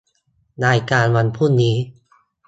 [0.65, 1.75] รายการวันพรุ่งนี้